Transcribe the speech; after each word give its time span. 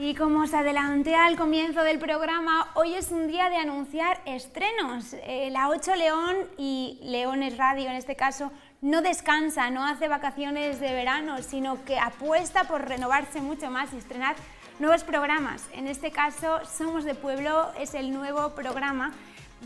Y 0.00 0.14
como 0.14 0.42
os 0.44 0.54
adelanté 0.54 1.16
al 1.16 1.36
comienzo 1.36 1.82
del 1.82 1.98
programa, 1.98 2.70
hoy 2.74 2.94
es 2.94 3.10
un 3.10 3.26
día 3.26 3.50
de 3.50 3.56
anunciar 3.56 4.20
estrenos. 4.26 5.12
Eh, 5.24 5.48
la 5.50 5.70
8 5.70 5.96
León 5.96 6.36
y 6.56 7.00
Leones 7.02 7.56
Radio 7.56 7.90
en 7.90 7.96
este 7.96 8.14
caso 8.14 8.52
no 8.80 9.02
descansa, 9.02 9.70
no 9.70 9.84
hace 9.84 10.06
vacaciones 10.06 10.78
de 10.78 10.92
verano, 10.92 11.42
sino 11.42 11.84
que 11.84 11.98
apuesta 11.98 12.62
por 12.62 12.86
renovarse 12.86 13.40
mucho 13.40 13.72
más 13.72 13.92
y 13.92 13.96
estrenar 13.96 14.36
nuevos 14.78 15.02
programas. 15.02 15.68
En 15.72 15.88
este 15.88 16.12
caso, 16.12 16.60
Somos 16.64 17.02
de 17.02 17.16
Pueblo 17.16 17.72
es 17.76 17.94
el 17.94 18.12
nuevo 18.12 18.54
programa 18.54 19.10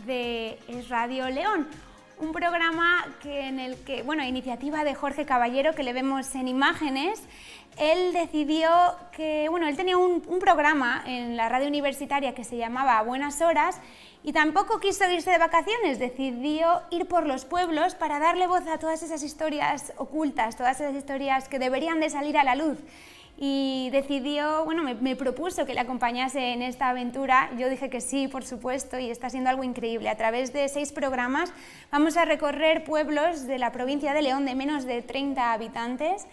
de 0.07 0.57
Radio 0.89 1.29
León. 1.29 1.67
Un 2.23 2.31
programa 2.31 3.05
que 3.21 3.47
en 3.47 3.59
el 3.59 3.75
que, 3.83 4.01
bueno, 4.01 4.23
iniciativa 4.23 4.85
de 4.85 4.95
Jorge 4.95 5.25
Caballero, 5.25 5.75
que 5.75 5.83
le 5.83 5.91
vemos 5.91 6.33
en 6.35 6.47
imágenes, 6.47 7.21
él 7.77 8.13
decidió 8.13 8.69
que, 9.11 9.49
bueno, 9.49 9.67
él 9.67 9.75
tenía 9.75 9.97
un, 9.97 10.21
programa 10.39 11.03
en 11.05 11.35
la 11.35 11.49
radio 11.49 11.67
universitaria 11.67 12.33
que 12.33 12.45
se 12.45 12.55
llamaba 12.55 13.01
Buenas 13.01 13.41
Horas 13.41 13.81
y 14.23 14.31
tampoco 14.31 14.79
quiso 14.79 15.09
irse 15.11 15.31
de 15.31 15.37
vacaciones, 15.37 15.99
decidió 15.99 16.83
ir 16.91 17.07
por 17.07 17.27
los 17.27 17.43
pueblos 17.43 17.93
para 17.93 18.19
darle 18.19 18.47
voz 18.47 18.65
a 18.67 18.77
todas 18.77 19.03
esas 19.03 19.21
historias 19.21 19.91
ocultas, 19.97 20.55
todas 20.55 20.79
esas 20.79 20.95
historias 20.95 21.49
que 21.49 21.59
deberían 21.59 21.99
de 21.99 22.09
salir 22.09 22.37
a 22.37 22.45
la 22.45 22.55
luz. 22.55 22.77
Y 23.37 23.89
decidió, 23.91 24.63
bueno, 24.63 24.83
me, 24.83 25.15
propuso 25.15 25.65
que 25.65 25.73
le 25.73 25.79
acompañase 25.79 26.53
en 26.53 26.61
esta 26.61 26.89
aventura. 26.89 27.49
Yo 27.57 27.67
dije 27.67 27.89
que 27.89 27.99
sí, 27.99 28.27
por 28.27 28.45
supuesto, 28.45 28.99
y 28.99 29.09
está 29.09 29.29
siendo 29.29 29.49
algo 29.49 29.63
increíble. 29.63 30.09
A 30.09 30.17
través 30.17 30.53
de 30.53 30.69
seis 30.69 30.91
programas 30.91 31.51
vamos 31.91 32.15
a 32.15 32.25
recorrer 32.25 32.83
pueblos 32.83 33.47
de 33.47 33.57
la 33.57 33.71
provincia 33.71 34.13
de 34.13 34.21
León 34.21 34.45
de 34.45 34.55
menos 34.55 34.85
de 34.85 35.01
30 35.01 35.51
habitantes. 35.51 36.27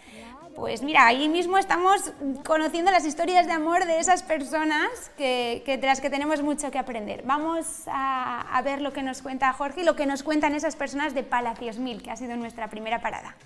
Pues 0.54 0.82
mira, 0.82 1.06
ahí 1.06 1.28
mismo 1.28 1.58
estamos 1.58 2.12
conociendo 2.44 2.90
las 2.90 3.06
historias 3.06 3.46
de 3.46 3.52
amor 3.52 3.86
de 3.86 3.98
esas 3.98 4.22
personas 4.22 5.10
que, 5.16 5.62
de 5.64 5.86
las 5.86 6.00
que 6.00 6.10
tenemos 6.10 6.42
mucho 6.42 6.70
que 6.70 6.78
aprender. 6.78 7.22
Vamos 7.24 7.84
a, 7.86 8.60
ver 8.64 8.82
lo 8.82 8.92
que 8.92 9.02
nos 9.02 9.22
cuenta 9.22 9.52
Jorge 9.52 9.82
y 9.82 9.84
lo 9.84 9.96
que 9.96 10.06
nos 10.06 10.22
cuentan 10.22 10.54
esas 10.54 10.76
personas 10.76 11.14
de 11.14 11.22
Palacios 11.22 11.78
Mil, 11.78 12.02
que 12.02 12.10
ha 12.10 12.16
sido 12.16 12.36
nuestra 12.36 12.68
primera 12.68 13.00
parada. 13.00 13.36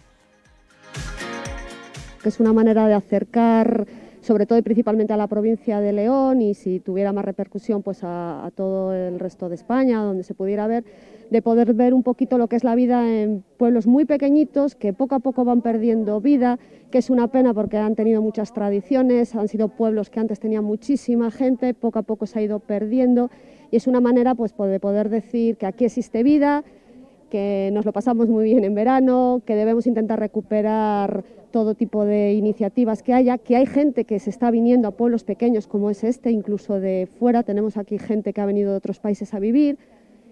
Es 2.29 2.41
una 2.41 2.53
manera 2.53 2.87
de 2.87 2.95
acercar 2.95 3.87
sobre 4.25 4.47
todo 4.47 4.59
y 4.59 4.63
principalmente 4.63 5.13
a 5.13 5.19
la 5.19 5.27
provincia 5.27 5.81
de 5.81 5.93
León 5.93 6.41
y 6.41 6.55
si 6.55 6.81
tuviera 6.81 7.13
más 7.13 7.27
repercusión 7.27 7.83
pues 7.83 8.01
a, 8.03 8.51
todo 8.55 8.95
el 8.95 9.21
resto 9.21 9.51
de 9.51 9.55
España, 9.55 9.99
donde 9.99 10.23
se 10.23 10.33
pudiera 10.33 10.67
ver, 10.67 10.83
de 11.31 11.43
poder 11.43 11.75
ver 11.75 11.93
un 11.93 12.03
poquito 12.03 12.39
lo 12.39 12.49
que 12.49 12.57
es 12.57 12.65
la 12.65 12.75
vida 12.75 13.07
en 13.07 13.45
pueblos 13.59 13.87
muy 13.87 14.07
pequeñitos 14.07 14.77
que 14.77 14.95
poco 14.95 15.15
a 15.15 15.19
poco 15.19 15.45
van 15.45 15.61
perdiendo 15.61 16.23
vida, 16.23 16.59
que 16.91 16.99
es 16.99 17.11
una 17.11 17.29
pena 17.29 17.53
porque 17.53 17.77
han 17.77 17.97
tenido 17.97 18.23
muchas 18.23 18.55
tradiciones, 18.55 19.35
han 19.35 19.49
sido 19.49 19.69
pueblos 19.69 20.09
que 20.09 20.21
antes 20.21 20.41
tenían 20.41 20.65
muchísima 20.65 21.31
gente, 21.31 21.75
poco 21.75 21.99
a 21.99 22.03
poco 22.03 22.25
se 22.25 22.39
ha 22.39 22.43
ido 22.43 22.61
perdiendo 22.61 23.31
y 23.71 23.77
es 23.77 23.87
una 23.87 24.01
manera 24.01 24.35
pues 24.35 24.55
de 24.57 24.81
poder 24.81 25.11
decir 25.11 25.59
que 25.59 25.67
aquí 25.67 25.85
existe 25.85 26.23
vida, 26.23 26.65
que 27.35 27.71
nos 27.73 27.85
lo 27.85 27.93
pasamos 27.93 28.29
muy 28.29 28.45
bien 28.45 28.63
en 28.63 28.77
verano, 28.77 29.43
que 29.45 29.57
debemos 29.57 29.89
intentar 29.89 30.21
recuperar 30.21 31.25
todo 31.51 31.75
tipo 31.75 32.05
de 32.05 32.33
iniciativas 32.35 33.03
que 33.03 33.13
haya, 33.13 33.39
que 33.39 33.57
hay 33.57 33.67
gente 33.67 34.05
que 34.05 34.21
se 34.21 34.31
está 34.31 34.53
viniendo 34.53 34.87
a 34.87 34.93
pueblos 34.93 35.25
pequeños 35.25 35.67
como 35.67 35.91
es 35.91 36.05
este, 36.05 36.31
incluso 36.31 36.79
de 36.79 37.09
fuera, 37.19 37.43
tenemos 37.43 37.77
aquí 37.77 37.99
gente 37.99 38.33
que 38.33 38.41
ha 38.41 38.47
venido 38.47 38.71
de 38.71 38.77
otros 38.77 39.01
países 39.01 39.35
a 39.35 39.41
vivir, 39.41 39.79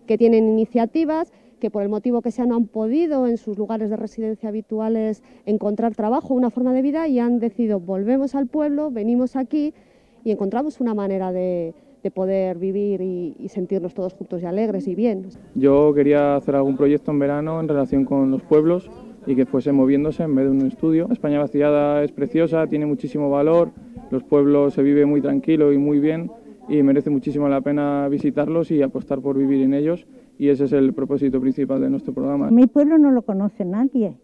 que 0.07 0.17
tienen 0.17 0.49
iniciativas 0.49 1.33
que 1.59 1.73
por 1.73 1.83
el 1.83 1.89
motivo 1.89 2.23
que 2.23 2.31
sea 2.31 2.47
no 2.47 2.55
han 2.55 2.69
podido 2.69 3.27
en 3.27 3.37
sus 3.37 3.59
lugares 3.59 3.91
de 3.91 3.97
residencia 3.97 4.51
habituales 4.51 5.25
encontrar 5.45 5.97
trabajo, 5.97 6.35
una 6.35 6.51
forma 6.51 6.73
de 6.73 6.83
vida 6.83 7.09
y 7.09 7.19
han 7.19 7.41
decidido 7.41 7.81
volvemos 7.81 8.37
al 8.37 8.47
pueblo, 8.47 8.93
venimos 8.93 9.35
aquí 9.35 9.75
y 10.23 10.31
encontramos 10.31 10.81
una 10.81 10.95
manera 10.95 11.33
de, 11.33 11.75
de 12.03 12.11
poder 12.11 12.59
vivir 12.59 13.01
y, 13.01 13.49
sentirnos 13.49 13.95
todos 13.95 14.15
juntos 14.15 14.43
y 14.43 14.47
alegres 14.47 14.89
y 14.89 14.95
bien. 14.95 15.27
Yo 15.55 15.93
quería 15.95 16.37
hacer 16.37 16.57
algún 16.57 16.77
proyecto 16.77 17.11
en 17.11 17.19
verano 17.19 17.61
en 17.61 17.69
relación 17.69 18.05
con 18.05 18.31
los 18.31 18.43
pueblos 18.43 18.91
y 19.27 19.37
que 19.37 19.47
fuese 19.47 19.73
moviéndose 19.73 20.25
en 20.25 20.35
vez 20.35 20.47
de 20.47 20.51
un 20.51 20.67
estudio. 20.67 21.09
España 21.11 21.39
vaciada 21.39 22.03
es 22.03 22.13
preciosa, 22.13 22.67
tiene 22.67 22.87
muchísimo 22.87 23.31
valor, 23.31 23.71
los 24.11 24.25
pueblos 24.25 24.75
se 24.75 24.83
vive 24.83 25.07
muy 25.07 25.21
tranquilo 25.21 25.73
y 25.73 25.79
muy 25.79 26.01
bien 26.01 26.31
y 26.69 26.83
merece 26.83 27.11
muchísimo 27.11 27.49
la 27.49 27.61
pena 27.61 28.09
visitarlos 28.09 28.71
y 28.71 28.83
apostar 28.83 29.21
por 29.21 29.37
vivir 29.37 29.63
en 29.63 29.75
ellos 29.75 30.07
y 30.39 30.49
ese 30.49 30.65
es 30.65 30.73
el 30.73 30.93
propósito 30.95 31.41
principal 31.41 31.81
de 31.81 31.91
nuestro 31.91 32.13
programa. 32.13 32.51
Mi 32.51 32.67
pueblo 32.67 32.99
no 32.99 33.11
lo 33.11 33.23
conoce 33.23 33.65
nadie. 33.65 34.17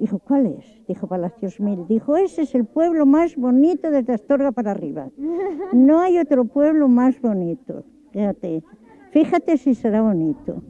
Dijo, 0.00 0.18
¿cuál 0.18 0.46
es? 0.46 0.64
Dijo 0.88 1.06
Palacios 1.06 1.60
Mil. 1.60 1.86
Dijo, 1.86 2.16
ese 2.16 2.42
es 2.42 2.54
el 2.54 2.64
pueblo 2.64 3.04
más 3.04 3.36
bonito 3.36 3.90
de 3.90 3.98
Astorga 4.10 4.50
para 4.50 4.70
arriba. 4.70 5.10
No 5.74 6.00
hay 6.00 6.18
otro 6.18 6.46
pueblo 6.46 6.88
más 6.88 7.20
bonito. 7.20 7.84
Fíjate, 8.10 8.64
fíjate 9.10 9.58
si 9.58 9.74
será 9.74 10.00
bonito. 10.00 10.62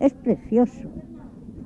Es 0.00 0.12
precioso. 0.12 0.86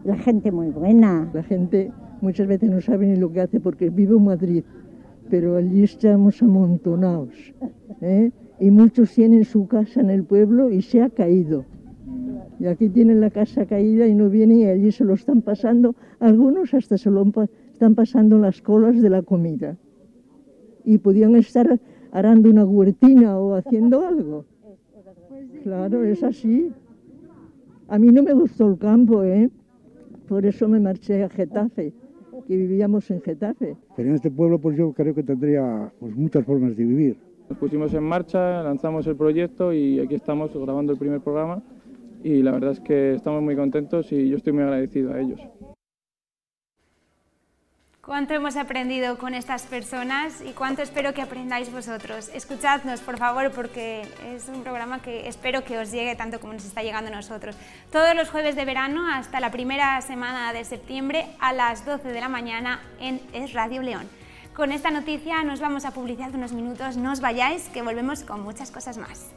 La 0.04 0.16
gente 0.16 0.52
muy 0.52 0.68
buena. 0.68 1.28
La 1.34 1.42
gente 1.42 1.90
muchas 2.20 2.46
veces 2.46 2.70
no 2.70 2.80
sabe 2.80 3.08
ni 3.08 3.16
lo 3.16 3.32
que 3.32 3.40
hace 3.40 3.58
porque 3.58 3.90
vivo 3.90 4.18
en 4.18 4.24
Madrid, 4.24 4.64
pero 5.28 5.56
allí 5.56 5.82
estamos 5.82 6.40
amontonados. 6.40 7.34
¿eh? 8.00 8.30
Y 8.60 8.70
muchos 8.70 9.12
tienen 9.12 9.44
su 9.44 9.66
casa 9.66 10.00
en 10.00 10.10
el 10.10 10.22
pueblo 10.22 10.70
y 10.70 10.82
se 10.82 11.02
ha 11.02 11.10
caído. 11.10 11.64
Y 12.62 12.66
aquí 12.68 12.88
tienen 12.88 13.20
la 13.20 13.30
casa 13.30 13.66
caída 13.66 14.06
y 14.06 14.14
no 14.14 14.30
vienen 14.30 14.60
y 14.60 14.66
allí 14.66 14.92
se 14.92 15.04
lo 15.04 15.14
están 15.14 15.42
pasando. 15.42 15.96
Algunos 16.20 16.72
hasta 16.74 16.96
se 16.96 17.10
lo 17.10 17.26
están 17.72 17.96
pasando 17.96 18.38
las 18.38 18.62
colas 18.62 19.02
de 19.02 19.10
la 19.10 19.22
comida. 19.22 19.76
Y 20.84 20.98
podían 20.98 21.34
estar 21.34 21.80
arando 22.12 22.50
una 22.50 22.64
huertina 22.64 23.36
o 23.36 23.56
haciendo 23.56 24.06
algo. 24.06 24.44
Claro, 25.64 26.04
es 26.04 26.22
así. 26.22 26.70
A 27.88 27.98
mí 27.98 28.12
no 28.12 28.22
me 28.22 28.32
gustó 28.32 28.68
el 28.68 28.78
campo, 28.78 29.24
¿eh? 29.24 29.50
Por 30.28 30.46
eso 30.46 30.68
me 30.68 30.78
marché 30.78 31.24
a 31.24 31.28
Getafe, 31.28 31.92
que 32.46 32.56
vivíamos 32.56 33.10
en 33.10 33.22
Getafe. 33.22 33.76
Pero 33.96 34.08
en 34.08 34.14
este 34.14 34.30
pueblo 34.30 34.60
pues 34.60 34.76
yo 34.76 34.92
creo 34.92 35.12
que 35.12 35.24
tendría 35.24 35.92
pues, 35.98 36.14
muchas 36.14 36.44
formas 36.44 36.76
de 36.76 36.84
vivir. 36.84 37.16
Nos 37.48 37.58
pusimos 37.58 37.92
en 37.92 38.04
marcha, 38.04 38.62
lanzamos 38.62 39.04
el 39.08 39.16
proyecto 39.16 39.72
y 39.72 39.98
aquí 39.98 40.14
estamos 40.14 40.56
grabando 40.56 40.92
el 40.92 40.98
primer 40.98 41.20
programa 41.20 41.60
y 42.22 42.42
la 42.42 42.52
verdad 42.52 42.72
es 42.72 42.80
que 42.80 43.14
estamos 43.14 43.42
muy 43.42 43.56
contentos 43.56 44.10
y 44.12 44.28
yo 44.28 44.36
estoy 44.36 44.52
muy 44.52 44.62
agradecido 44.62 45.12
a 45.12 45.20
ellos. 45.20 45.40
¿Cuánto 48.04 48.34
hemos 48.34 48.56
aprendido 48.56 49.16
con 49.16 49.32
estas 49.32 49.62
personas 49.62 50.42
y 50.44 50.50
cuánto 50.54 50.82
espero 50.82 51.14
que 51.14 51.22
aprendáis 51.22 51.72
vosotros? 51.72 52.32
Escuchadnos, 52.34 53.00
por 53.00 53.16
favor, 53.16 53.52
porque 53.52 54.02
es 54.34 54.48
un 54.48 54.64
programa 54.64 55.00
que 55.00 55.28
espero 55.28 55.62
que 55.62 55.78
os 55.78 55.92
llegue 55.92 56.16
tanto 56.16 56.40
como 56.40 56.52
nos 56.52 56.64
está 56.64 56.82
llegando 56.82 57.12
a 57.12 57.14
nosotros. 57.14 57.56
Todos 57.92 58.16
los 58.16 58.28
jueves 58.28 58.56
de 58.56 58.64
verano 58.64 59.06
hasta 59.08 59.38
la 59.38 59.52
primera 59.52 60.00
semana 60.00 60.52
de 60.52 60.64
septiembre 60.64 61.26
a 61.38 61.52
las 61.52 61.86
12 61.86 62.08
de 62.08 62.20
la 62.20 62.28
mañana 62.28 62.80
en 62.98 63.20
Es 63.32 63.52
Radio 63.52 63.82
León. 63.82 64.08
Con 64.52 64.72
esta 64.72 64.90
noticia 64.90 65.44
nos 65.44 65.60
vamos 65.60 65.84
a 65.84 65.92
publicar 65.92 66.34
unos 66.34 66.52
minutos, 66.52 66.96
no 66.96 67.12
os 67.12 67.20
vayáis, 67.20 67.68
que 67.68 67.82
volvemos 67.82 68.24
con 68.24 68.42
muchas 68.42 68.72
cosas 68.72 68.98
más. 68.98 69.32